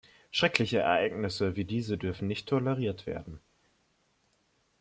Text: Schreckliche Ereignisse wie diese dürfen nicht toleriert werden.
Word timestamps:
Schreckliche 0.31 0.79
Ereignisse 0.79 1.55
wie 1.55 1.63
diese 1.63 1.95
dürfen 1.95 2.27
nicht 2.27 2.49
toleriert 2.49 3.05
werden. 3.05 3.39